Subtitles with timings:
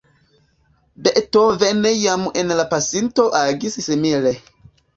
[1.07, 4.37] Beethoven jam en la pasinteco agis simile.